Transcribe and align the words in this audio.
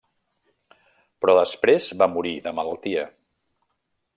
Però 1.25 1.35
després 1.39 1.91
va 2.01 2.09
morir 2.15 2.33
de 2.47 2.55
malaltia. 2.61 3.05